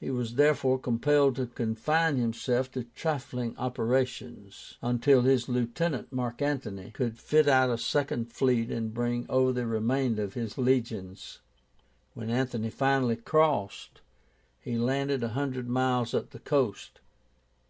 [0.00, 6.90] He was therefore compelled to confine himself to trifling operations, until his lieutenant, Mark Antony,
[6.92, 11.40] could fit out a second fleet and bring over the remainder of his legions.
[12.14, 14.00] When Antony finally crossed,
[14.58, 17.00] he landed one hundred miles up the coast.